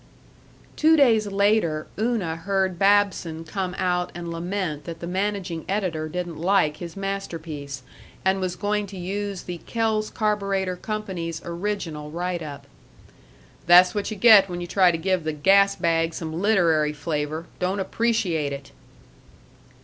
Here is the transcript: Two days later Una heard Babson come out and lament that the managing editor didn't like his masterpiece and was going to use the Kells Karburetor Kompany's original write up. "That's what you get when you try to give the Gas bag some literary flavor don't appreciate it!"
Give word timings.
Two 0.75 0.97
days 0.97 1.27
later 1.27 1.85
Una 1.99 2.35
heard 2.35 2.79
Babson 2.79 3.43
come 3.43 3.75
out 3.77 4.11
and 4.15 4.31
lament 4.31 4.85
that 4.85 4.99
the 4.99 5.05
managing 5.05 5.63
editor 5.69 6.09
didn't 6.09 6.39
like 6.39 6.77
his 6.77 6.97
masterpiece 6.97 7.83
and 8.25 8.39
was 8.39 8.55
going 8.55 8.87
to 8.87 8.97
use 8.97 9.43
the 9.43 9.59
Kells 9.67 10.09
Karburetor 10.09 10.77
Kompany's 10.77 11.39
original 11.45 12.09
write 12.09 12.41
up. 12.41 12.65
"That's 13.67 13.93
what 13.93 14.09
you 14.09 14.17
get 14.17 14.49
when 14.49 14.59
you 14.59 14.65
try 14.65 14.89
to 14.89 14.97
give 14.97 15.23
the 15.23 15.33
Gas 15.33 15.75
bag 15.75 16.15
some 16.15 16.41
literary 16.41 16.93
flavor 16.93 17.45
don't 17.59 17.79
appreciate 17.79 18.51
it!" 18.51 18.71